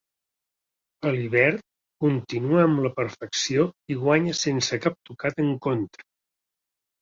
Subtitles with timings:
[1.09, 1.59] Alibert
[2.05, 3.67] continua amb la perfecció
[3.97, 6.09] i guanya sense cap tocat en contra.